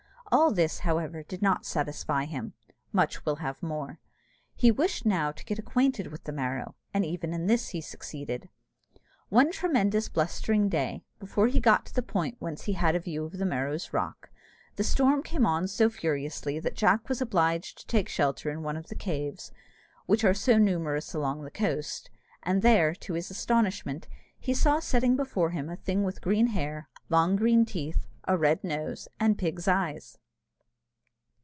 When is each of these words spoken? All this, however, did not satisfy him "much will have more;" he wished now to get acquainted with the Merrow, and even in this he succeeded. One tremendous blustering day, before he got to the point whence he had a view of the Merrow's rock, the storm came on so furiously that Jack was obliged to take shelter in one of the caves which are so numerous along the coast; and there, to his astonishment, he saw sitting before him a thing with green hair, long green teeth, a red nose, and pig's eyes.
All 0.33 0.53
this, 0.53 0.79
however, 0.79 1.23
did 1.23 1.41
not 1.41 1.65
satisfy 1.65 2.23
him 2.23 2.53
"much 2.93 3.25
will 3.25 3.37
have 3.43 3.61
more;" 3.61 3.99
he 4.55 4.71
wished 4.71 5.05
now 5.05 5.33
to 5.33 5.43
get 5.43 5.59
acquainted 5.59 6.07
with 6.07 6.23
the 6.23 6.31
Merrow, 6.31 6.73
and 6.93 7.05
even 7.05 7.33
in 7.33 7.47
this 7.47 7.67
he 7.69 7.81
succeeded. 7.81 8.47
One 9.27 9.51
tremendous 9.51 10.07
blustering 10.07 10.69
day, 10.69 11.03
before 11.19 11.47
he 11.47 11.59
got 11.59 11.85
to 11.87 11.93
the 11.93 12.01
point 12.01 12.37
whence 12.39 12.63
he 12.63 12.71
had 12.73 12.95
a 12.95 12.99
view 13.01 13.25
of 13.25 13.39
the 13.39 13.45
Merrow's 13.45 13.91
rock, 13.91 14.29
the 14.77 14.85
storm 14.85 15.21
came 15.21 15.45
on 15.45 15.67
so 15.67 15.89
furiously 15.89 16.59
that 16.59 16.77
Jack 16.77 17.09
was 17.09 17.19
obliged 17.21 17.79
to 17.79 17.87
take 17.87 18.07
shelter 18.07 18.49
in 18.49 18.63
one 18.63 18.77
of 18.77 18.87
the 18.87 18.95
caves 18.95 19.51
which 20.05 20.23
are 20.23 20.33
so 20.33 20.57
numerous 20.57 21.13
along 21.13 21.41
the 21.41 21.51
coast; 21.51 22.09
and 22.41 22.61
there, 22.61 22.95
to 22.95 23.15
his 23.15 23.31
astonishment, 23.31 24.07
he 24.39 24.53
saw 24.53 24.79
sitting 24.79 25.17
before 25.17 25.49
him 25.49 25.69
a 25.69 25.75
thing 25.75 26.05
with 26.05 26.21
green 26.21 26.47
hair, 26.47 26.87
long 27.09 27.35
green 27.35 27.65
teeth, 27.65 28.07
a 28.25 28.37
red 28.37 28.63
nose, 28.63 29.09
and 29.19 29.37
pig's 29.37 29.67
eyes. 29.67 30.17